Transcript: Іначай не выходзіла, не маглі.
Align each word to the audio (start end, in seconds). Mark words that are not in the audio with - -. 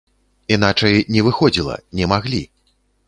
Іначай 0.55 0.97
не 1.17 1.21
выходзіла, 1.27 1.75
не 2.01 2.09
маглі. 2.15 2.41